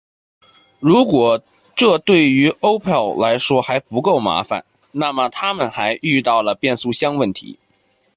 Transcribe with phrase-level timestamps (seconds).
[0.79, 1.39] 如果
[1.75, 7.59] 这对于 Opel 来说还不够麻烦，那么他们还遇到了变速箱问题。